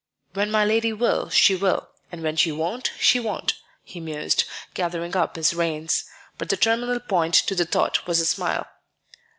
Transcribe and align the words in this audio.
"When 0.33 0.49
my 0.49 0.65
lady 0.65 0.91
will, 0.93 1.29
she 1.29 1.53
will; 1.55 1.91
and 2.11 2.23
when 2.23 2.35
she 2.35 2.51
won't, 2.51 2.89
she 2.99 3.19
won't," 3.19 3.53
he 3.83 3.99
mused, 3.99 4.45
gathering 4.73 5.15
up 5.15 5.35
his 5.35 5.53
reins. 5.53 6.05
But 6.39 6.49
the 6.49 6.57
terminal 6.57 6.99
point 6.99 7.35
to 7.35 7.53
the 7.53 7.65
thought 7.65 8.07
was 8.07 8.19
a 8.19 8.25
smile. 8.25 8.65